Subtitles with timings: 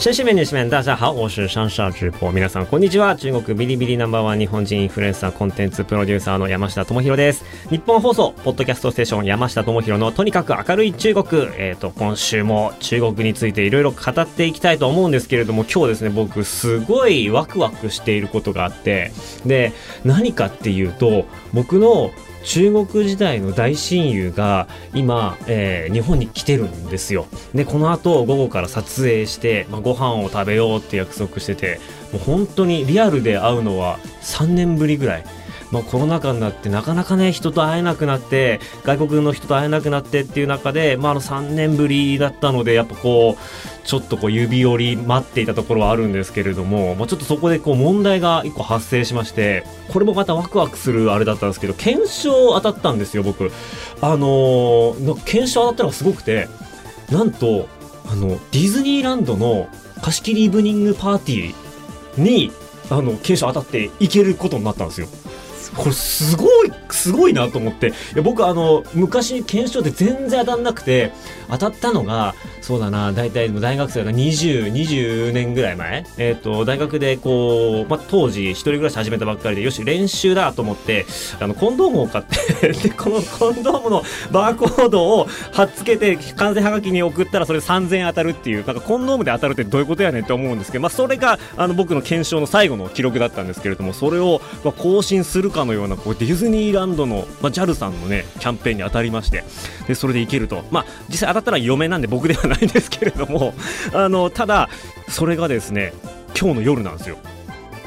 [0.00, 2.32] 先生们、女士们、大家好，我是上上直播。
[2.32, 3.14] 皆さん、こんにちは。
[3.14, 7.44] 中国ビリビリナンバーワン日本人インフルエンサーコンテンツプロデューサーの山下智博です。
[7.68, 11.48] 日本放送、ポッドキャストステーション山下智博のとにかく明るい中国。
[11.58, 19.12] えっ、と、今週も中国についていろいろ語っていきたいと思うんですけれども、今日ですね、僕、すごいワクワクしていることがあって、
[19.44, 19.74] で、
[20.06, 22.10] 何かっていうと、僕の
[22.44, 27.26] 中国時代の大親友が今、えー日本に来てるんですよ。
[27.54, 31.80] で、この後午後から撮影して、まあ、ご飯を食べようって約束してて、
[32.12, 35.24] もう本当にリアルで会うのは3年ぶりぐらい。
[35.70, 53.50] まあ、コロナ禍になってなかなかね人と会えなくなって外国の人と会えなくなってっていう中で、まあ、あの3年ぶりだったのでやっぱこうちょっとこう指折り待っていたところはあるんですけれども、まあ、ちょっとそこでこう問題が1個発生しましてこれもまたワクワクするあれだったんですけど検証当たったんですよ僕
[54.00, 56.48] あのーの検証当たったのがすごくて
[57.10, 57.68] なんと
[58.06, 59.68] あのディズニーランドの
[60.02, 62.52] 貸し切りイブニングパーティーに
[62.90, 65.06] あの検証当たって行けることになったんですよ。
[65.76, 67.88] これすごいすごいなと思って。
[67.88, 71.12] いや僕あの昔検証で全然当たんなくて
[71.50, 81.06] 当たったのがそうだな大体大学生が2020年ぐらい前、えっと大学でこう、まあ、当時一人暮らし始めたばっかりでよし練習だと思って
[81.40, 99.44] あのコンドームを買って でこのコンドームのバーコードを貼っつけて完成はがきに送ったらそれ3000円当たるっていうなんかコンドームで当たるってどういうことやねんって思うんですけど、まあ、それがあの僕の検証の最後の記録だったんですけれどもそれを、まあ、更新するかのようなこうディズニーランドの、まあ、JAL さんのねキャンペーンに当たりまして
[99.86, 100.64] でそれでいけると。
[100.70, 103.54] まあ実際ったのは嫁なんで僕ではないんですけれども
[103.92, 104.68] あのただ
[105.08, 105.92] それがですね
[106.38, 107.18] 今日の夜なんですよ。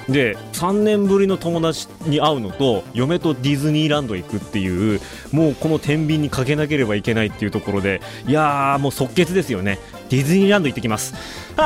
[0.09, 5.00] で3年ぶりの友達に会うのと嫁とディズニーランド行くっていう
[5.31, 9.80] もうこの天秤にかけなければいけないっていうところでいやーもう即決ですよね。
[10.09, 11.13] ディズニーランド行ってきます。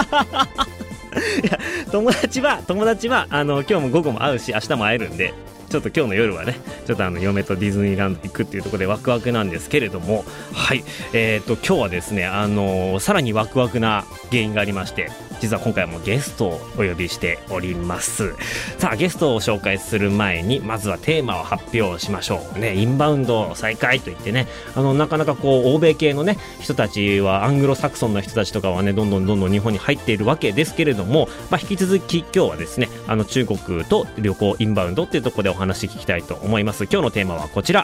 [1.43, 1.59] いや
[1.91, 5.33] 友達は友達はあの今日も午後も会うし明日も会えるんで
[5.69, 6.55] ちょっと今日の夜はね
[6.85, 10.23] ちょっとあの嫁とディズニーランド行くっていうところでワクワクなんですけれども
[10.53, 10.83] はい
[11.13, 18.33] えー、と今日はですねあのさらにワクワクな原因がありまして実は今回もゲストをお呼びしております。
[18.77, 22.75] さあゲストを紹介する前にまずはテーマを発表しましょうね。
[22.75, 36.85] インバウンド再開といってねあのなかなかこう欧米系のね人たちはアングロサクソンの人たちとかはねどんどんどんどん日本に入っているわけですけれども、まあ、引き続き今日はですねあの中国と旅行インバウンドっていうところでお話聞きたいと思います。
[36.85, 37.83] 今日のテーマはこちら。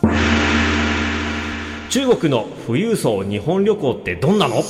[1.89, 4.63] 中国の富裕層日本旅行ってどんなの？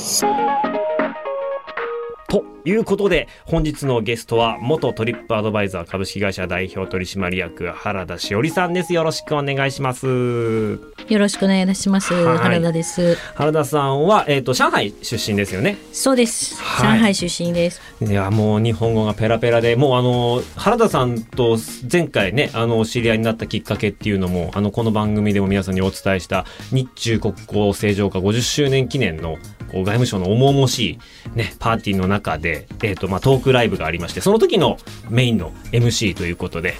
[2.28, 8.92] ということで本日のゲストは元トリップアドバイザー株式会社代表取締役原田しおりさんです。
[8.92, 10.93] よろしくお願いします。
[11.08, 12.14] よろしくお願いいたします。
[12.14, 13.16] はい原田です。
[13.34, 16.56] 原田さんは、えー、と上海出身ですよねそうです。
[16.62, 17.80] はい上海出身です。
[18.00, 21.58] いやもう日本語がペラペラでもうあの原田さんと
[21.90, 29.36] 前回ねあのお知り合いになったきっかけっていうのもあのこの番組でも皆さんにお伝えした日中国交正常化50周年記念の
[29.70, 30.98] こう外務省の重々し
[31.34, 34.78] い、ね、パーティーの中で、えーとまあ、トークライブがありましてその時の
[35.10, 36.74] メインの MC ということで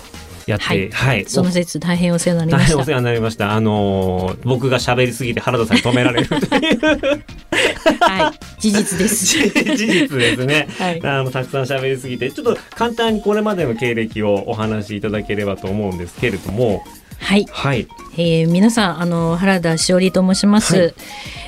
[0.46, 0.90] やって、はい。
[0.90, 2.74] はい、その説大変お世話になり大ました。
[2.74, 3.52] 変お世話になりました。
[3.52, 6.28] あのー僕が喋りすぎて原田さんに止められる。
[6.28, 7.24] という
[8.00, 9.24] はい、事実です。
[9.76, 10.68] 事実ですね。
[10.78, 11.00] はい。
[11.02, 12.30] あのたくさん喋りすぎて。
[12.30, 16.84] ちょっと簡単にこれまでの経歴をお話しいただければと思うんですけれども。
[17.18, 20.76] はい、はいえー皆さんあの原田しおりと申します。
[20.76, 20.94] はい。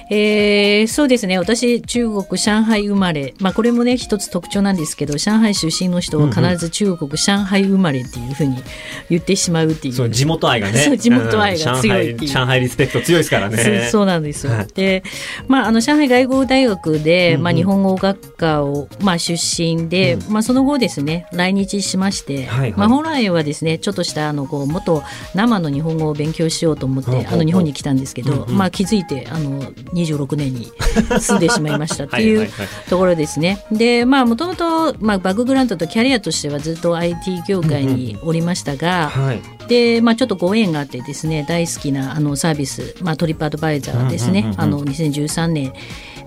[0.08, 1.38] えーそうですね。
[1.38, 3.34] 私中国上海生まれ。
[3.40, 8.62] まあこれもね一つ特徴なんですけど上海出身の人は必ず中国、上海生まれっていうふうに
[9.10, 9.94] 言ってしまうっていう。
[9.94, 10.78] そう地元愛がね。
[10.86, 12.30] そう地元愛が強いっていう。
[12.30, 13.88] うん上海リスペクト強いですからね。
[13.90, 14.52] そうなんですよ。
[14.52, 14.66] はい。
[14.74, 15.02] で、
[15.48, 17.42] まあ、あの上海外国大学で、うんうん。
[17.44, 22.74] まあ、日本語学科を、まあ、出身で、うまあ、その後ですね来日しまして、はいはい。
[22.76, 25.02] まあ、本来はですねちょっとしたあのこうもっと
[25.34, 30.72] 生の日本語を勉強しようと思って、あの日本に来たんですけど、まあ、気づいてあの26年に
[31.20, 32.48] 住んでしまいましたっていう
[32.88, 33.64] ところですね。
[33.72, 39.40] でまあもともとまあバックグラウンドとキャリアとしてはずっと IT 業界におりましたが、はい。
[39.68, 45.72] で、まあ、ちょっとご縁があってですね大好きなあのサービス、まあ、トリップアドバイザーですね、あの2013年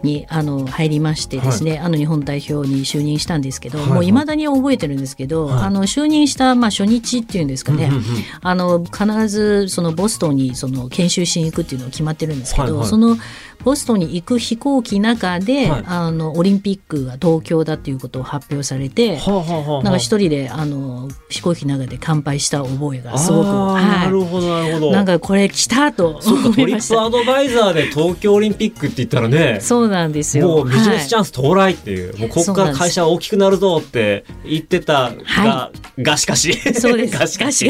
[0.03, 5.63] にあの入りましてですね、あの日本代表に就任したんですけど、はいもういまだに覚えてるんですけど、はい。
[5.63, 8.03] あの就任したまあ初日っていうんですかね、うんうんうん。
[8.41, 12.87] あの必ずそのボストンにその研修しに行くっていうのが決まってるんですけど、はいはい。
[12.87, 13.17] その
[13.63, 15.83] ボストンに行く飛行機の中で、はい。
[15.85, 24.89] あのオリンピックが東京だっていうことを発表されて、はあはあはあなんか一人であの飛行機の中で乾杯した覚えがすごく、はなるほどなるほど。
[24.89, 26.95] い、なんかこれ来たと思いました。
[26.95, 30.47] ップアドバイザーで東京オリンピックって言ったらねそうなんですよ。
[30.47, 36.53] もうビジネスチはいャンス到来っていう、もうここから会社は大きくなるぞって言ってたが、はがしかし。
[36.73, 37.17] そうです。
[37.19, 37.69] がしかし。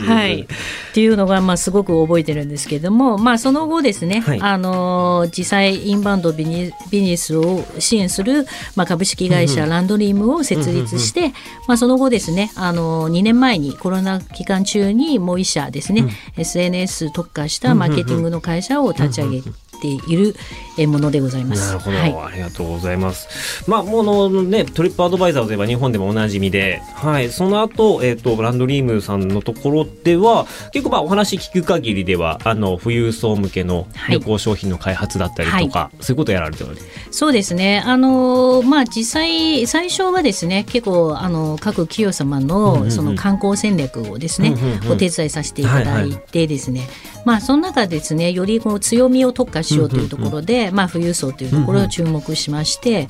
[0.00, 0.42] はい。
[0.42, 0.46] っ
[0.92, 4.40] ていうのが、まあ、すごく覚えてるんですけども、まあ、その後ですね、はい。
[4.40, 11.32] あのー、実際、インバウンドビジビジネスを支援する、まあ、株式会社ランドリームを設立して、
[11.66, 19.42] まあ、その後ですね、あのー、2年前にコロナ期間中にもう一社ですね、SNS 特化したマーケティングの会社を立ち上げ
[19.80, 20.34] ている
[20.76, 21.66] えものでございます。
[21.66, 22.32] なるほど、はい。
[22.32, 23.68] ありがとうございます。
[23.68, 36.68] まあ、もうあのね、トリップアドバイザーといえば日本でもおなじみで、はい、その後、えっ、と、ランドリームさんのところでは、結構まあお話聞く限りでは、あの、富裕層向けの旅行商品の開発だったりとか、そういうことやられてる
[37.10, 37.82] そうですね。
[37.84, 44.54] あのまあ実際最初はですね、結構あの各企業様のその観光戦略をですね、
[44.90, 46.88] お手伝いさせていただいてですね、
[47.28, 53.06] まあその中でですね、よりこう強みを特化しようというところで、まあ富裕層というところを注目しまして、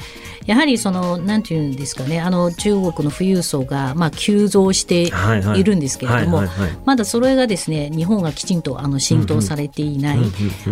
[0.48, 6.42] やはりそのなんていうんですかね、あの中国の富裕層がまあ急増してはいるんですけれども
[6.86, 10.18] まだそれがですね、日本がきちんとあの浸透されていない。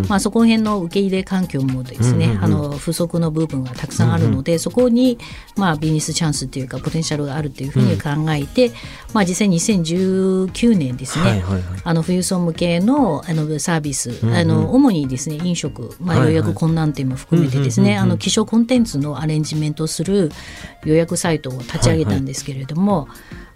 [0.08, 5.18] まあ、そこら辺の受け入れ環境もですね、あの不足の部分がたくさんあるので、そこに、
[5.56, 8.72] まあ、ビジネスチャンスというかポテンシャルがあるというふうに考えて、
[9.12, 11.44] まあ、実際2019年ですね、
[11.84, 20.30] あの富裕層向けのあのサービス、あの主にですね飲食、まあ、予約困難点も含めてですね、あの希少コンテンツのアレンジメントをする
[20.84, 23.08] 予約サイトを立ち上げたんですけれども、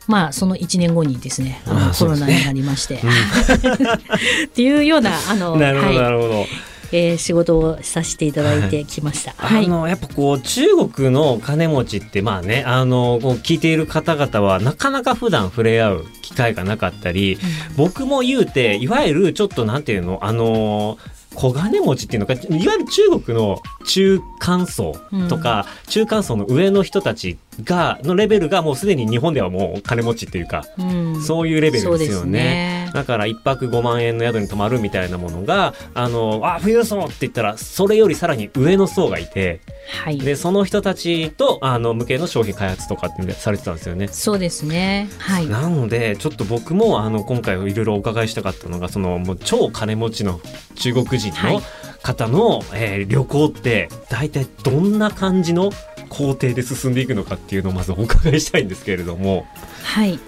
[0.07, 5.99] まあその1年後にですねああのコロナになりまして、っていうようなあの なるほど、はい。
[5.99, 6.47] なるほど。
[6.93, 9.33] えー仕事をさせていただいてきました。
[9.37, 9.67] はい。
[9.67, 17.39] あの、やっぱこう、中国の金持ちって、まあね、あの、こう聞いている方々は、なかなか普段触れ合う機会がなかったり、
[17.77, 20.99] 僕も言うて、いわゆるちょっとなんていうの、あの、
[21.35, 24.97] 小金持ちっていうのか、いわゆる中国の中間層
[25.29, 31.23] とか、中間層の上の人たちが、のレベルがもうすでに日本ではもう金持ちっていうか、うん。
[31.23, 32.80] そういうレベルですよそうですね。
[32.95, 39.61] ねだから一泊5万円の宿に泊まるみたいなものが、あの、あ、富裕層って言ったら、それよりさらに上の層がいて、
[40.03, 40.19] はい。
[40.19, 44.09] で、その人たちと、あの、向けの商品開発とかってされてたんですよね。
[44.09, 45.09] そうですね。
[45.19, 45.47] はい。
[45.47, 50.41] なので、ちょっと僕も、あの、今回いろいろお伺いしたかったのが、その、もう超金持ちの
[50.77, 51.63] 中国人のはい
[52.03, 55.71] 方の、えー旅行って、大体どんな感じの
[56.09, 59.47] 工程で進んでいくのかっていうのをまずお伺いしたいんですけれども。
[59.83, 60.19] はい。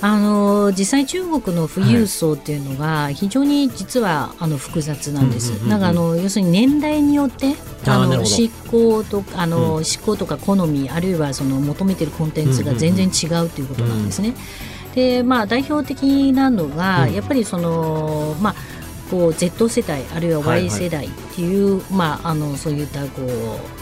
[0.00, 5.50] あの実際中国の富裕層っていうのが非常に実はあの複雑なんです。
[5.66, 14.34] なんかあの要するに年代によってあの執行とあの、う執行とか好みあるいはその求めてるコンテンツが全然違うということなんですね。
[14.94, 17.14] でまあ代表的なのが、うん。
[17.14, 18.54] やっぱりそのまあ
[19.10, 23.22] こう Z 世代あるいは Y 世代っていう、まああのそういったこ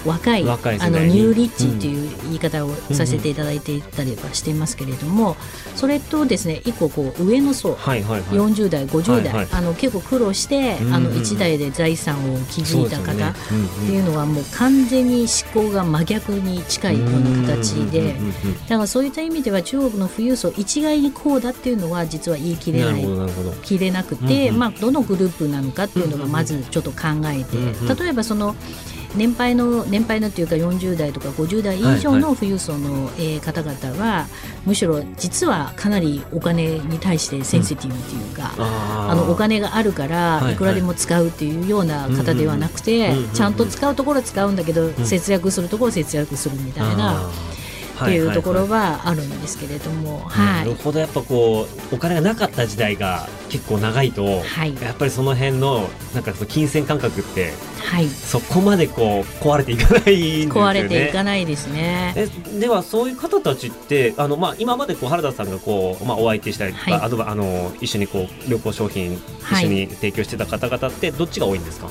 [0.05, 5.37] う若い若い世あのニューリッチっていう言い方をさせていただいていたりはしていますけれども、
[5.75, 8.37] それとですね一個こう上の層はいはいはい。
[8.37, 9.49] 40代50代、はいはい。
[9.53, 10.95] あの結構苦労して、うんうん。
[10.95, 13.35] あの1代で財産を築いた方、っ
[13.87, 23.07] ていうのはもう完全に思考が真逆に近いような形でうんうんうんうんだからそういった意味では中国の富裕層一概にこうだっていうのは実は言い切れない。
[23.63, 24.55] 切れなくて、うん。
[24.55, 27.97] うんまあ、どのグループなのかっていうのがまずちょっと考えて、うんうん。
[27.97, 28.55] 例えばその
[29.15, 34.27] 年配の年配のっていうか40代とか50代以上の富裕層の、えー方々は
[34.67, 39.13] むしろ実はかなりお金に対してセンシティブっていうか、あー。
[39.13, 40.45] あのお金があるかはいはい。
[40.47, 44.95] らいくらでも使うっていうような方ではなくて、うんうんうんちゃんと使うところは使うんだけど、ん。
[45.07, 47.13] 節約するところは節約するみたいな。
[47.13, 47.56] あー
[48.05, 50.53] っていうところははあるんですけれども、いはいは。
[50.57, 58.09] ないるほどやっぱこうお金がなかった時代が結構長いと、はいやっぱりその辺のなんかその金銭感覚ってはい。
[58.09, 60.13] そこまでこう壊れていかないんで
[60.43, 60.61] すよね。
[60.61, 62.13] 壊れていかないですね。
[62.17, 62.27] え
[62.59, 71.89] ではそういう方たちってあの、まあ、今までこう原田さんがこう、まあ、お相手したりとか、はいあとはあの一緒にこう旅行商品はい一緒に提供してた方々ってどっちが多いんですか、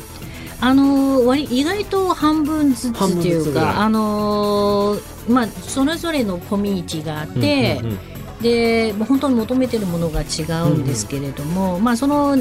[0.61, 4.97] あの割意外と半分ずつっていうか、あの
[5.27, 7.99] まあ、それぞれのコミュニティがあって、うんうんうん
[8.41, 12.35] で本当に求めてるものが違うんですけれども、まあ、その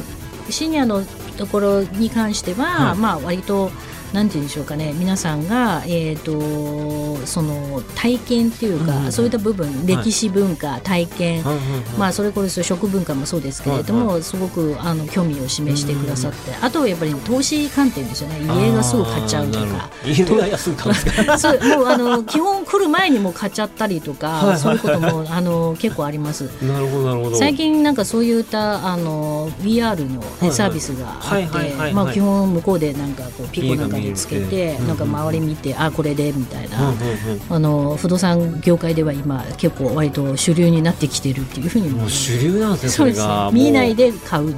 [0.50, 1.02] シニアの
[1.38, 2.98] ところに関しては、はい。
[2.98, 3.70] まあ、割と
[4.14, 4.92] なんて言うんでしょうかね。
[4.96, 11.56] 皆さんが、えー、とその体験っていうか、うんうんそういった部分歴史文化、体験、はい。
[11.56, 11.64] はい。
[11.64, 11.80] はい。
[11.98, 18.40] まあ、それこそ食文化もそうですけれども、すごくあの興味を示してくださって、あとはやっぱり投資観点ですよね。
[18.40, 19.90] 家がすぐ買っちゃうとか。
[20.06, 21.76] 家が安く買うんですか？
[21.76, 24.46] もうあの基本来る前にもう買っちゃったりとか、はい。
[24.50, 24.58] はい。
[24.58, 26.44] そういうこともあの結構あります。
[26.62, 27.36] なるほどなるほど。
[27.36, 30.24] 最近なんかそういったあの VR のい。
[30.40, 30.52] はい。
[30.52, 31.46] サービスがあはい。
[31.46, 31.70] はい。
[31.72, 31.76] はい。
[31.78, 31.88] はい。
[31.88, 36.96] ってまあ基本向こうでなんかこうピコなんかでつけててなんか周り見てあこれでみたいうんなうん。
[37.50, 43.50] あの不動産業界では今結構割と主流になってきてるっていうふうにうん、もう主流なんですねそれが。
[43.52, 44.50] 見ないでで買う。
[44.52, 44.54] っ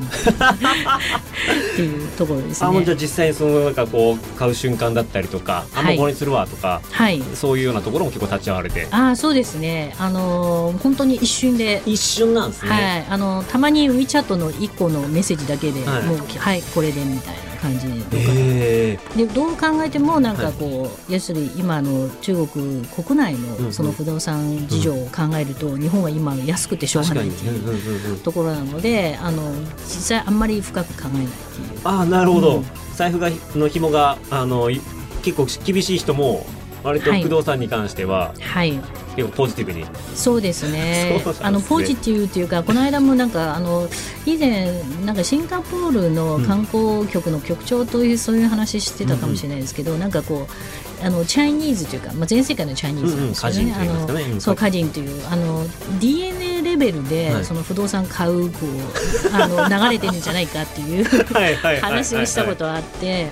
[1.76, 3.02] ていうところですあもうじゃあね。
[3.02, 7.22] 実際にそのなんかこう買う瞬間だったりとか、あもはいうこれにするわとかはい。
[7.34, 9.94] そういうようなところも結構立ち会われてああそうですね。
[9.98, 11.82] あの本当に一瞬で。
[11.86, 16.02] 一瞬なんですね、はい、あのたまに WeChat の1個のメッセージだけで、はい。
[16.04, 31.80] もうはいこれでみたいな感じとか、えでどう考えてもなんかこう、要するに今の中国国内うんうんのその不動産事情を考えると、日本は今安くてしょうがないっていううんうんうんうんところなのであの実際あんまり深く考えないっていう。
[31.84, 32.64] ああなるほど、うん。
[32.94, 34.80] 財布がの紐があのい
[35.22, 36.46] 結構厳しい人も
[36.82, 37.22] 割とはい。
[37.22, 38.32] 不動産に関しては。
[38.40, 38.78] はい
[39.16, 40.76] 結構ポジティブに、そうですね。
[40.76, 41.22] ね。
[41.40, 43.88] あのポジティブっていうかこの間もなんかあの
[44.26, 55.64] 以前なんかシンガポールの観光局の局長というそういう話してたかもしれないですけど、なんかこうあのチャイニーズというか、まあ、全世界のチャイニーズなんですよね、うんうんあのそう歌人というあの
[55.98, 57.44] DNA レベルではい。
[57.44, 63.30] その不動産買うこうあの流れてるんじゃないかっていうはいはいはいはい話をしたことあって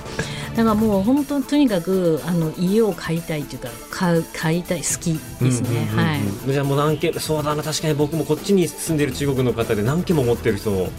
[0.57, 5.97] だからもう本当とにかくあの家を買いたいというか買う買いたい好きですね、うんうんうんうん。
[5.97, 6.53] はい。
[6.53, 7.63] じゃあもう何件そうだな。
[7.63, 10.91] 確かに僕もこっちに住んでる中国の方で何件も持ってる人はい、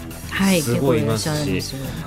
[0.61, 1.29] すごいいますし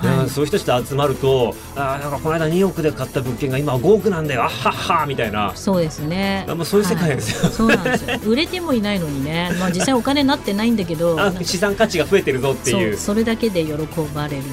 [0.01, 0.29] はい。
[0.29, 4.43] そういう人たちと集まるとあーなんかこの間2億で買った物件が今5億なんだよ。
[4.43, 5.51] あっはっはみたいな。
[5.55, 6.45] そうですね。
[6.47, 7.43] あもうそういう世界ですよ。
[7.43, 7.51] はい。
[7.53, 8.19] そうなんですよ。
[8.25, 12.97] 売れてもいないのにね、 まあ実際お金になってないんだけど、資産価値が増えてるぞっていう。
[12.97, 13.71] それだけで喜
[14.13, 14.43] ばれる。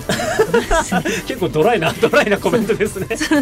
[1.26, 3.16] 結構ドライなドライなコメントですね。
[3.16, 3.34] そ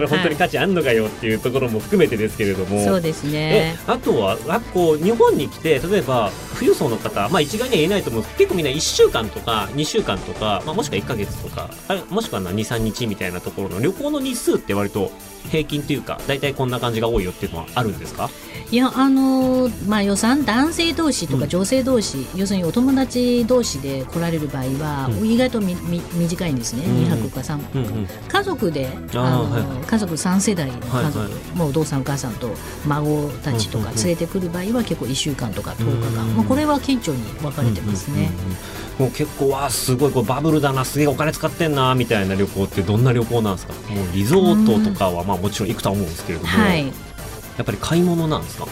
[0.00, 3.76] れ本当には価値あんのかよっていうところも含めてですけれども、いそうですえね。
[3.86, 11.70] あとはあこう日本に来て例えば富裕層の方、まあ、一概には言えないとも結構みんな1週間とか2週間とか、まあ、もしくは1か月とか
[12.10, 15.10] もしくは23日みたいなところの旅行の日数って割と
[15.50, 18.30] 平均というか大体こんな感じが多いよっていうのはあるんですか？
[18.74, 21.40] いやあのーまあ予算男性同士とうん。
[21.40, 25.30] か女性同士、要するにお友達同士で来られる場合は、うん。
[25.30, 27.04] 意外とみみ短いんですね、うん。
[27.04, 28.08] 2泊か3泊、うんうん。
[28.26, 29.86] 家族であの、はい。
[29.86, 32.50] 家族3世代の家族、はいはもうお父さんお母さんと
[32.88, 34.04] 孫たちとかうんうんうん。
[34.06, 36.36] 連れてくる場合は結構1週間とか10日間、うん。
[36.36, 38.14] まあ、これは顕著に分かれてますね。
[38.14, 39.04] うんうんうんうん。
[39.04, 43.72] もう結構わあすごいこうバブルだなすげえお金使ってんなみたいな旅行ってどんな旅行なんですか？
[43.92, 46.92] もうリゾートとかはまあもちろん行くとは思うんですけれども、はい
[47.56, 48.66] やっぱり買い物なんですか？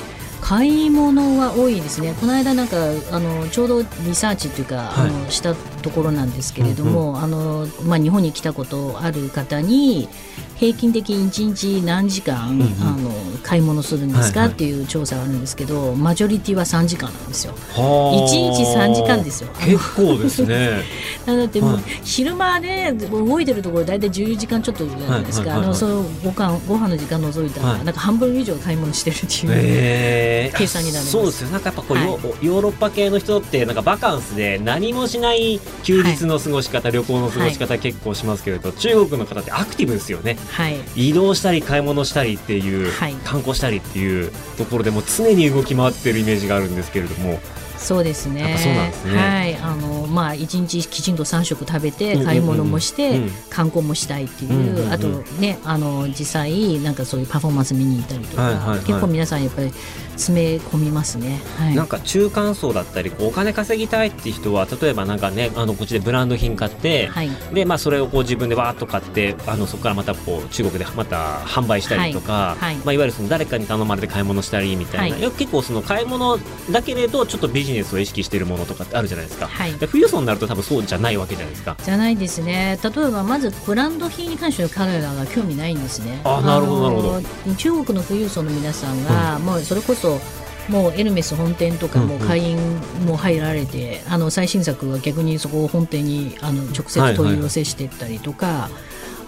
[0.52, 2.76] 買い物は多いですね、この間なんか
[3.10, 5.08] あのちょうどリサーチというか、はい。
[5.08, 10.10] あのしたところなんですけれども、あのまあ、日本に来たことある方に
[10.56, 12.66] 平均的に1日何時間、うんうん。
[12.82, 13.10] あの
[13.42, 14.54] 買い物するんですか、はいはい。
[14.54, 17.54] っていう調査があるんですけどマジョリティは3時間なんですよ。
[17.54, 19.50] は1日3時間ですよ。
[19.58, 20.82] 結構ですね。
[21.24, 21.82] だってもう、はい。
[22.04, 27.84] 昼間ね動いてるところ大体10時間ちょっとじゃないですか、ご飯の時間除いたら、はい。
[27.86, 29.52] なんか半分以上買い物してるっていう。
[29.54, 30.40] え。
[30.40, 31.50] ー計算になりそうですよ。
[31.50, 32.06] なんかやっぱこう、はい。
[32.06, 40.38] ヨヨーロッパ系の人ってなんかバカンスで何もしない休日の過ごし方、旅行の過ごし方結構しますけれど、中国の方ってアクティブですよね。
[40.50, 40.80] はい。
[41.10, 43.14] 移動したり買い物したりっていう、はい。
[43.24, 47.40] 観光したりっていうところでもう常に動き回ってるイメージがあるんですけれども
[47.82, 48.56] そうですね。
[48.58, 49.18] そうなんですね。
[49.18, 53.30] はい、あのまあ一日きちんと三食食べて買い物もして、うん。
[53.50, 55.08] 観光もしたいっていう、あと
[55.40, 59.72] ねあの実際なんかそういうパフォーマンス見に行ったりとか、結構皆さんやっぱり
[60.12, 61.40] 詰め込みますね。
[61.58, 61.74] はい。
[61.74, 67.30] なんか中間層だったりお金稼ぎたいって人は例えばなんかねあのこっちでブランド品買って、はい。
[67.52, 72.58] でまあ、それをこう自分でわーっと買ってあのそこからまたこう中国でまた販売したりとか、はい。
[72.58, 72.76] はい。
[72.76, 75.20] まあ、いわゆるその誰かに頼まれて買い物したりみたいな、はい。
[75.20, 76.38] いや結構その買い物
[76.70, 79.72] だけれどちょっとビジネスを意識しているものとかってあるじゃないですか、はい。
[79.74, 81.76] で富裕層になると多分そうじゃないわけじゃないですか。
[81.82, 82.78] じゃないですね。
[82.82, 86.20] 例えばまずブランド品に関しては彼らが興味ないんですね。
[86.24, 87.20] あなるほどなるほど。
[87.20, 90.20] ど中国の富裕層の皆さんが、もうそれこそ
[90.68, 92.28] もうエルメス本店とかもうんうん。
[92.28, 92.56] 会員
[93.04, 98.70] も入られて、あの最新作は逆にそこを本店にあの直接問い寄せしていったりとか、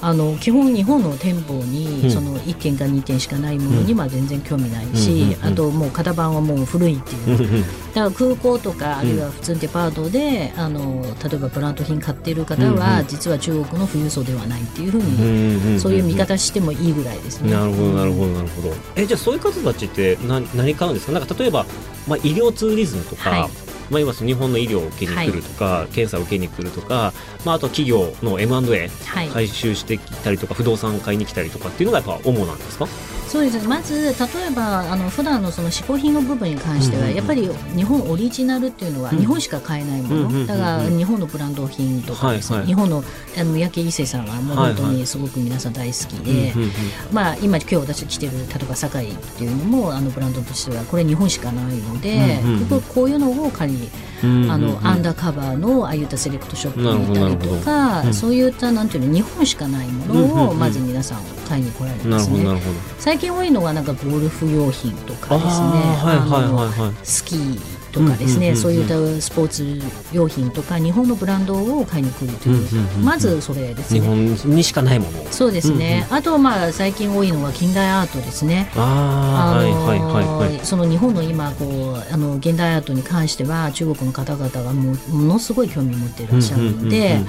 [0.06, 2.10] あの基本日本の店舗に、うん。
[2.10, 15.72] その1点か2点しかないものには全然興味ないし、あともう型番はもう古いっていう、だから空港とかあるいは普通にデパートで、あの例えばブランド品買っている方は、実は中国の富裕層ではないっていうふううん。
[15.74, 17.52] に、そういう見方してもいいぐらいですね。
[17.52, 18.74] なるほどなるほどなるほど。
[18.96, 21.12] えじゃあそういう方たちって何何買うんですか？
[21.12, 21.64] なんか例えば、
[22.06, 23.50] まあ、医療ツーリズムとか、はい
[23.90, 27.12] まあ、今その日本の医療を受けに来るとか、検査を受けに来るとか、
[27.44, 32.86] まあ、あとは企業の M&A はい回収してきたりとか不動産買いに来たりとかっていうのがやっぱ主なんですか？
[33.34, 33.60] そうです。
[33.60, 34.10] ねまず例
[34.46, 37.16] えばあの普段のその嗜好品の部分に関しては、うんうんうん。
[37.16, 39.18] やっぱり日本オリジナルっていうのはうん。
[39.18, 40.46] 日本しか買えないもの、うんうんうんうん。
[40.46, 42.66] だから日本のブランド品とかですね、はい。
[42.66, 43.04] はい日本の
[43.36, 44.74] あの三宅一生さんはもうはいはい。
[44.76, 46.72] 本当にすごく皆さん大好きで、うんうんうん
[47.12, 52.82] まあ、今今日私着てる例えば堺っていうのもあのブランドとしてはこれ日本しかないので、うんうんうん。
[52.82, 53.90] こういうのを借り
[54.22, 58.14] うんあの、アンダダーカバーのああいったセレクトショップに行ったりとか、うん。
[58.14, 60.58] そういったなんていうの日本しかないもうんうんのをうん。
[60.58, 62.62] まず皆さん買いに来られなますね。
[62.98, 65.52] 最近多いのはなんかゴルフ用品とかですね。
[65.52, 66.68] あーはいはいあのはい。
[66.68, 69.80] はいスキーとかですね、そういったスポーツ
[70.12, 74.06] 用品とか日本のブランドを買いに来るという,、まずそれです日ね。
[74.08, 75.24] 本にしかないもの。
[75.30, 78.68] そうですね、あとまあ最近多いのは近代アートですね。
[78.74, 80.60] ああ、はいはいはいはい。
[80.66, 87.20] その日本の今こうあの現代アートに関しては中国の方々がもうものすごい興味を持っていらっしゃるので、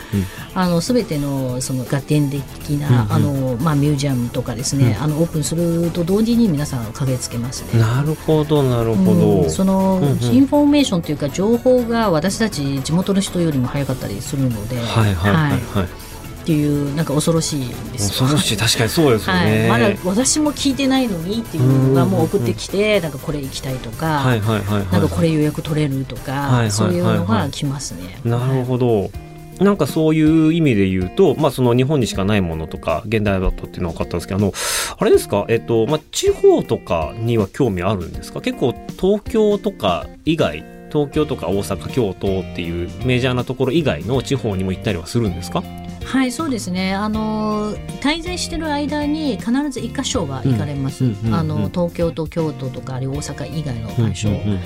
[0.56, 7.80] あの全てのそのガテン的な、あのまあミュージアムとかですね、あのオープンすると同時に皆さん駆けつけますね。
[7.80, 9.50] なるほどなるほど、うん。
[9.50, 18.20] その、インフォメーションというか情報が私たち地元の人よりも早かったりするので、はいはいはいはい、っていうなんか恐ろしいです。
[18.20, 18.58] 恐ろしい。
[18.58, 24.88] 確かにそうですよはい、ね、まだ私も聞いてないのにっていうのがもう送ってきて、なんかこれ行きたいとか、はいはいはいはい。
[24.92, 26.72] なんかこれ予約取れるとか、はいはいはいはい。
[26.72, 28.20] そういうのが来ますね。
[28.24, 29.10] なるほど。
[29.60, 34.54] なんかそういう意味で言うと、まあその日本にしかないものとか、現代アートっていうのは分かったんですけど、あの、
[34.98, 38.42] あれですか、えっと、まあ地方とかには興味あるんですか？
[38.42, 45.64] 結構東京とか以外、東京とか大阪、京都っていうメジャーなところ以外の地方にも行ったりはするんですか？
[46.04, 46.94] はい、そうですね。
[46.94, 51.04] あの滞在してる間に必ず一箇所は行かれます。
[51.04, 54.60] うんうんうんうんあの東京と京都とかあるいは大阪以外の場所、うんうん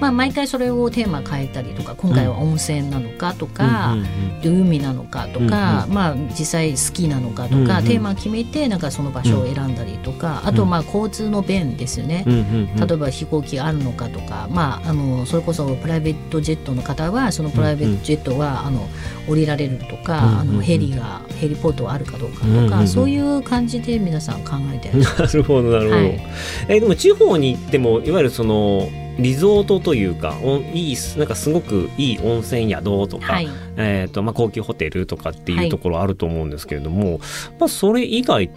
[0.00, 3.94] まあ毎回それをテーマ変えたりとか、今回は温泉なのかとか。
[3.94, 4.06] うん。
[4.46, 7.66] 海なのかとか、まあ実際好きなのかとか、うんうん。
[7.84, 12.86] テーマ決めてなんかその場所を選んだりとか、あとまあ交通の便ですよね、うんうんうん。
[12.86, 18.88] 例えば飛行機あるのかとか、まあ、あのそれこそプライベートジェットの方はそのプライベートジェットは、あの
[19.28, 20.38] 降りられるとか、うんうんうん。
[20.40, 22.88] あのヘリがヘリポートあるかどうかとか、うんうんうん。
[22.88, 26.26] そういう感じで皆さん考えてる なるほどなるほど、はい。
[26.68, 33.48] えでも地方に行ってもいわゆるそのリゾートというかおいいなんかすごくいい温泉宿とか、はい。
[33.76, 35.64] えーとまあ、高級ホテルとかってはい。
[35.66, 37.20] いうところあると思うんですけれども、
[37.58, 38.50] まあ、それ以外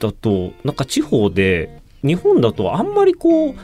[0.00, 3.54] だとなんか地方で日本だとあんまりこう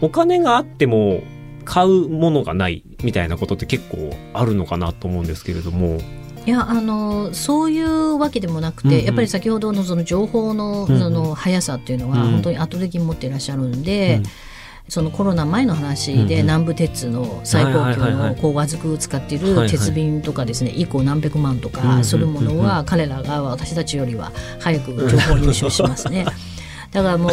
[0.00, 1.22] お金があっても
[1.64, 5.98] 買うものがないみたいなことって結構あるのかなと思うんですけれども。
[6.46, 9.04] いやあのそういうわけでもなくて、うんうん。
[9.04, 11.00] やっぱり先ほどのその情報の,、うんうん。
[11.00, 14.22] その速さっていうのはうん本当に圧倒的に持っていらっしゃるんで、うん
[14.90, 26.26] そのコロナ前の話で南部鉄の最高級のこう和くを使っている鉄瓶とかですね1個何百万とかするものは彼らが私たちよりは早く情報入手しますね。
[26.92, 27.30] だからもう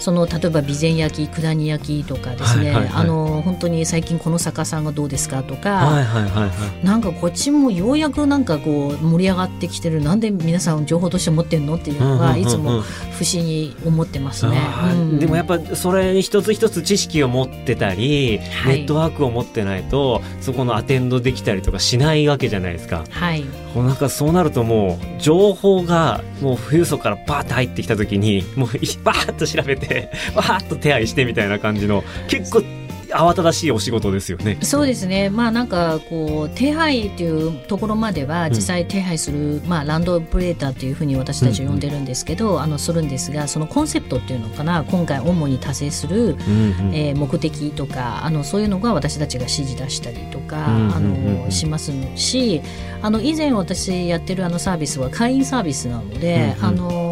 [0.00, 3.02] その例えば備前焼き九谷焼きとかですね、はいはいはい。
[3.02, 6.50] あの本当に最近この酒さんがどうですかとか、はいはいはいは
[6.82, 6.86] い。
[6.86, 14.60] なんかこっちもようやくなんかこう盛り上がってきてるなんで皆さん情報として持ってんのっていうのがいつも不思議思ってますね。
[14.92, 15.18] うん。
[15.18, 18.78] でもやっぱそれに一つ一つ知識を持ってたり、はい。
[18.78, 23.04] ネットワークを持ってないとそこのアテンドできたりとかしないわけじゃないですか。
[23.10, 23.44] はい。
[23.74, 32.62] なんかそうなるともう情報がもう富裕層からバーッと入ってきた時にもういバーッと調べてバーッと手配してみたいな感じの結構
[33.08, 34.58] 慌ただしいお仕事ですよね。
[34.62, 38.50] そうですね、まあなんかこう手配というところまではん。
[38.50, 46.94] 実際手配する、まあ、ランドオペレーターというふうに私たち呼んでるんですけど、あのするんですがそのコンセプトっていうのかな今回主に達成する、うんうん。
[46.94, 51.42] えー目的とかあのそういうのが私たちが指示出したりとか、うんうんうんうん。
[51.42, 52.60] あのしますし
[53.02, 56.64] あの以前私やってるあのサービスは会員サービスなので、うんうん。
[56.64, 57.05] あの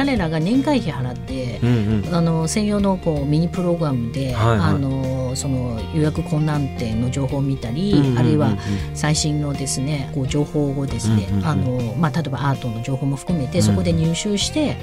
[0.00, 2.14] 彼らが年会費払って、うんうん。
[2.14, 4.70] あの専用のこうミニプログラムで、はいはい。
[4.70, 8.18] あのその予約困難点の情報を見たり、うんうんうんうん。
[8.18, 8.56] あるいは
[8.94, 14.76] 最新のですねこう情報をですね、うんうんうんあのまあ、例えばアートの情報も含めうんてそこで入手して、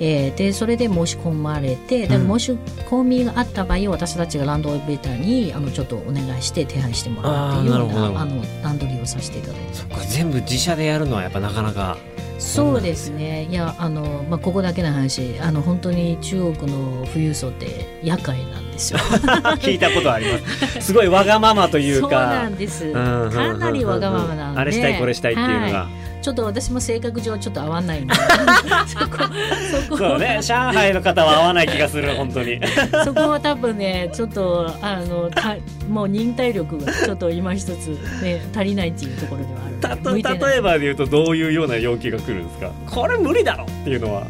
[0.00, 2.52] えーでそれで申し込まれてだから申し
[2.88, 11.96] 込みがあった場合私たちがランドオペレーターにあのちょっとお願いして手配してもらうっていうようなあのランドリーをさせていただいてそっか全部自社でやるのはやっぱなかなか
[12.44, 13.44] そうですね。
[13.44, 15.38] いやあの、まあ、ここだけの話。
[15.40, 18.98] あの本当に中国の富裕層って厄介なんですよ。
[19.58, 20.80] 聞いたことあります。
[20.80, 22.08] すごいわがままというか。
[22.08, 22.92] そうなんです、うん
[23.32, 24.60] かなりわがままなんで。
[24.60, 28.14] あれしたいこれしたいっていうのが、はいちょっと私も性格上ちょっと合わないんで
[28.88, 28.98] そ
[29.90, 29.96] こ。
[29.98, 30.38] そうね。
[30.40, 32.58] 上海の方は合わない気がする 本当に。
[33.04, 35.56] そこは多分ねちょっとあのた
[35.86, 37.88] もう忍耐力がちょっと今一つ
[38.22, 39.48] ね足りないっていうところで
[39.88, 42.70] はあたる例えばで言うとどういうような要求が来るんですか？
[42.90, 44.22] これ無理だろっていうのは。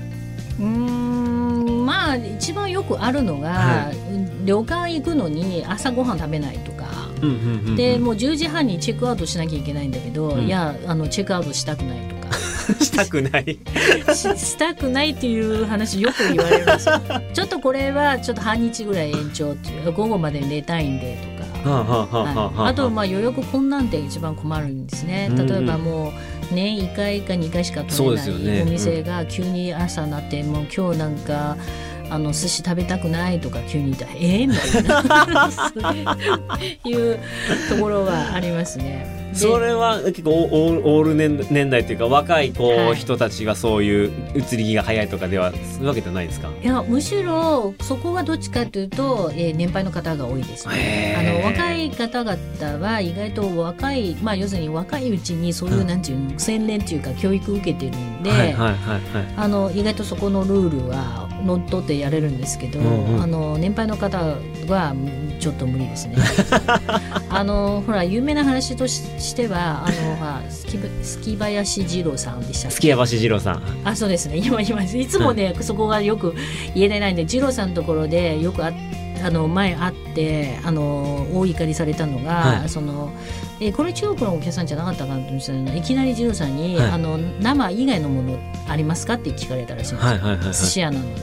[0.59, 3.93] うーんまあ一番よくあるのが、は
[4.45, 6.73] 旅館行くのに朝ごはん食べないと
[7.77, 10.47] でもう10時半にチェックアウトしなきゃいけないんだけど、うん。
[10.47, 12.33] いやあのチェックアウトしたくないとか。
[12.81, 13.59] したくない。
[14.15, 16.89] ししたくないっていう話よく言われるんです。
[16.89, 17.01] よ
[17.33, 21.45] ちょっとこれはちょっと半日ぐらい延長っていう午後まで寝たいんでとか。
[21.65, 25.31] はあとまあ予約困難って一番困るんですね。
[25.35, 31.57] 例えばもう年1回か2回しか取れないお店が急に朝になってもう今日なんか
[32.15, 36.21] あの寿司食べたくないとか急に言ったらえー、みたいな
[36.85, 37.19] いう
[37.69, 39.24] ところはありますね。
[39.35, 46.49] でそれは結構オール年年代というか若いこう、はい人たちがそういう移り気が早いとかではそういうわけじゃないですか？
[46.63, 51.17] いやむしろそこはどっちかというと、えー年配の方が多いですね。
[51.19, 52.37] あの若い方々
[52.87, 55.87] は意外と若い、まあ、要するに若いうちにそういう、うん。
[55.87, 59.35] なんていうの洗練っていうか教育受けてるんで、はいはいはいはい。
[59.37, 63.23] あの意外とそこのルールは乗っ取ってやれるんですけど、うんうん。
[63.23, 64.19] あの年配の方
[64.69, 66.17] はうんちょっと無理ですね。
[67.29, 73.63] あのほら有名な話とししてはあのほらすきすき林二郎さんでした月谷橋二郎さん。
[73.85, 74.37] あそうですね。
[74.37, 76.35] 今今いつもね、そこがよく
[76.75, 78.73] 言えてないんで二郎さんのところでよくあ
[79.25, 82.69] あの前会ってあの大怒りされたのが、はい。
[82.69, 83.11] その
[83.61, 86.91] えこれ中国のお客さんじゃなかったかなと思うんですけどいきなり二郎さんに、はい。
[86.91, 90.11] あの生以外のものありますかって聞かれたらしいんですよ。
[90.19, 91.15] は寿司屋なのに。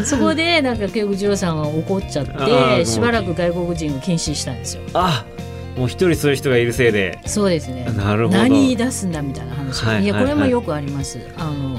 [0.04, 4.82] そこで なんか結構二郎さんが怒っちゃってしばらく外国人を禁止したんですよ。
[4.94, 5.24] あ
[5.76, 7.18] もう一人そういう人がいるせいで。
[7.26, 7.86] そうですね。
[7.96, 8.38] なるほど。
[8.38, 10.04] 何出すんだみたいな話、はい。
[10.04, 11.18] いやこれもよくあります。
[11.36, 11.78] あの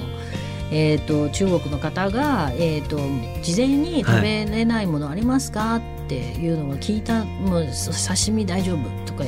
[0.72, 2.98] えー、と中国の方が、えー、と
[3.44, 7.26] 事前に食べれないものありますか、っていうのを聞いた。
[7.26, 9.06] もうそ刺身大丈夫？
[9.06, 9.24] とか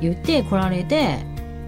[0.00, 1.18] 言って来られて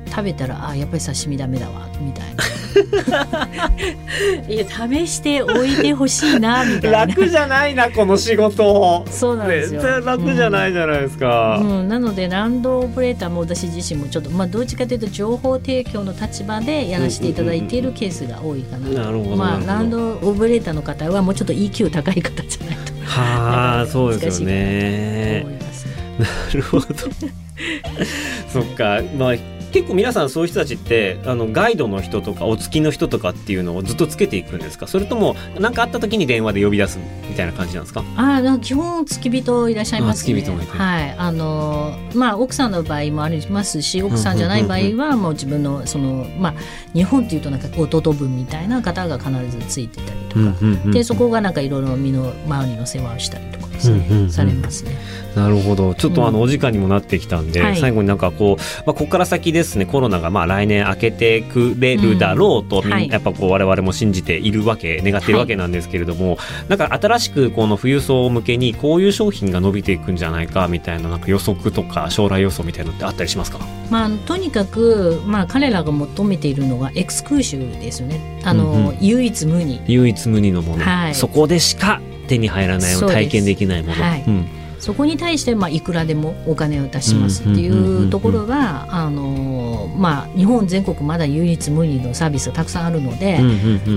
[0.09, 2.45] 食べたらあやっぱり刺身ダメだわみたいな。
[4.49, 7.07] いや試しておいてほしいなみたいな。
[7.07, 9.81] 楽じゃないなこの仕事そうなんですよ。
[9.81, 19.67] 絶対楽じゃないじゃないですか、うん、なのでランドオペレーターも私自身もちょっと、まあ、どっちかというと情報提供の立場でやらせていただいているケースが多いかなと、なるほどまあ、なるほど。
[19.67, 22.93] ランドオペレーターの方はもうちょっと EQ 高い方じゃないと。
[23.05, 25.47] はあそうですよね。
[26.19, 26.87] なるほど。
[28.53, 29.01] そっか。
[29.17, 34.87] まあ結構皆さんそういう人たちってあのガイドの人とかお付きの人とかっていうのをずっとつけていくんですか？
[34.87, 38.03] それとも何かあった時に電話で呼び出すみたいな感じなんですか？
[38.17, 40.33] ああ、なんか基本付き人いらっしゃいますね。
[40.33, 46.55] あ付き人もいてはい、あのまあ奥さんの場合もありますし、奥さんじゃない場合はもう自分のそのまあ
[46.95, 54.31] 日本っていうとなんか弟分みたいな方が必ずついてたりとか、でそこがなんかいろいろ身の回りの世話をしたりとかうんうんうん。
[54.31, 54.97] されますね。
[55.35, 55.95] なるほど。
[55.95, 57.77] ちょっとあのうんお時間にもなってきたんで、はい。
[57.77, 62.91] 最後になんかこう、まあ、ここから先ですねコロナがまあ来年明けてくれるだろうと、うん。
[62.91, 63.09] はい。
[63.09, 66.39] やっぱこう我々も信じているわけ願っているわけなんですけれども、
[66.69, 73.59] なんか新しくこの富裕層向けにこういう商品が伸びていくんじゃないかみたいななんか予測とか将来予想みたいなのってあったりしますか？
[73.91, 78.41] まあとにかくまあ彼らが求めているのがエクスクルーシブですよね。
[78.45, 78.99] あの、うんうん。
[79.01, 79.81] 唯一無二。
[79.87, 81.15] 唯一無二のもの、はい。
[81.15, 84.25] そこでしか手に入らない体験できないもの、はい。
[84.27, 93.39] うんそこに対してまあいくらでもお金を出しますっていうところはあのまあ日本全国まだ唯一無二のサービスがたくさんあるので。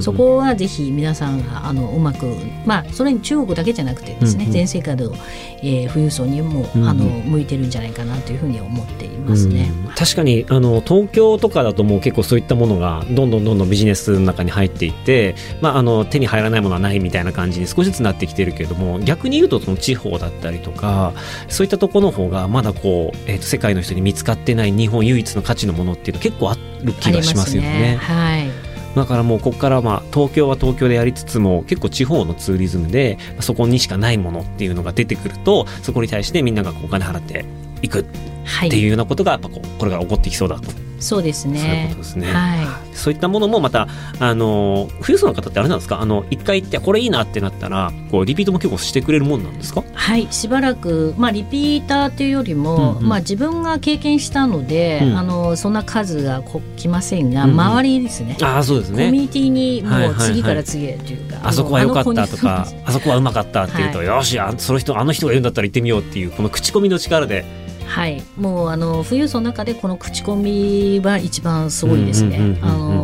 [0.02, 2.26] そこはぜひ皆さんがあのうまく、
[2.66, 5.14] まあ、それに中国だけじゃなくてですね、全世界の、
[5.62, 9.72] えー富裕層にも、あの向いてるんじゃないかなというふうに思っていますね。
[9.86, 21.14] うん確かにあの東京とかだともう結構そういったものがどんどんどんどんビジネスの中に入っていって、まあ、あの手に入らないものはないみたいな感じに少しずつなってきてるけれども逆に言うとその地方だったりとか
[21.50, 27.98] そういったところの方がまだこう、えーと世界の人に見つかってない日本唯一の価値のものっていうの結構ある気がしますよね。
[28.02, 28.50] はい。
[28.96, 37.46] だからもうここからまあ東京は東京でやりつつも結構地方のツーリズムでまあそこにしかないものっていうのが出てくるとそこに対してみんながこうお金払って
[37.82, 38.06] いく
[38.46, 38.68] はい。
[38.68, 40.70] っていうようなことがやっぱこうこれから起こってきそうだと
[41.02, 41.60] そうですね。
[41.60, 42.32] そういうことですね。
[42.32, 43.88] はそういったものもまた、
[44.20, 46.00] あの、富裕層の方ってあれなんですか？
[46.00, 49.82] あの、一回行って、これいいなってなったら、こう、リピートも結構してくれるもんなんですか？
[49.82, 53.10] い、はい、しばらく、まあ、リピーターというよりも、うんうん。
[53.10, 55.18] まあ、自分が経験したので、うん。
[55.18, 57.60] あのそんな数がこ来ませんが、うんうん。
[57.60, 58.38] 周りですね。
[58.42, 59.08] ああ、そうですね。
[59.08, 60.18] コミュニティにはいはいはい。
[60.18, 67.46] もう次から次へというか、あそこは良かったとかに、あそこはうまかったっていうと、はよしあ、その人、あの人が言うんだったら行ってみようっていう、この口コミの力で、
[67.92, 72.58] はい、もうあの富裕層の中でこの口コミは一番すごいですね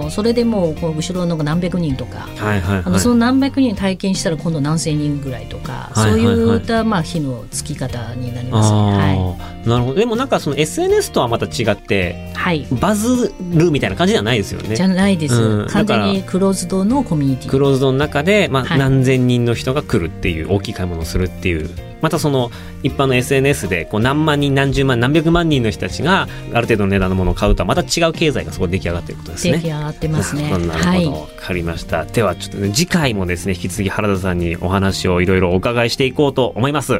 [0.09, 2.19] それでもうこう後ろの何百人とか。
[2.19, 2.83] はいはいはい。
[2.85, 8.77] あのその何百人体験したら今度何千人ぐらいとか、はいはいはいそういったまあ日のつき方になりますね。
[8.77, 9.99] はああ、なるほど。
[9.99, 14.75] でもなんかその SNS とはまた違って、い、はい、バズるみたいな感じではないですよね。
[14.75, 17.49] じゃないです、うん完全だにクローズドのコミュニティ。
[17.49, 21.86] クローズドの中で、まあ、はい何千人の人が来るっていう、大きい買い物をするっていう。
[22.01, 22.51] またその
[22.83, 29.53] 一般の SNS でこう何万人何十万何百万人の人たちがある程度の値段のものを買うとはまた違う経済がそこで出来上がっていることですね。
[29.57, 30.49] 出来上がってますね。
[30.57, 31.05] なるほど、はい。
[31.05, 32.05] わかりました。
[32.05, 36.97] ではちょっとね、次回もですね、引き続き原田さんにお話をいろいろお伺いしていこうと思います。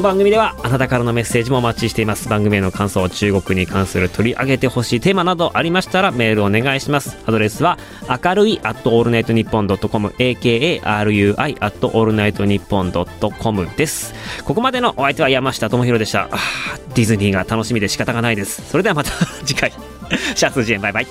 [0.00, 2.26] この番組ではあなたからのメッセージもお待ちしています。
[2.26, 7.18] 番組への感想、中国に関する取り上げてほしいテーマなどありましたらメールお願いします。
[7.26, 7.76] アドレスは
[8.08, 14.14] 明るい at allnightnippon.com akarui at allnightnippon.com です。
[14.42, 16.30] ここまでのお相手は山下智博でした。
[16.94, 18.70] ディズニーが楽しみで仕方がないです。
[18.70, 19.10] それではまた
[19.44, 19.70] 次回。
[20.34, 21.06] シャツジエンバイバイ。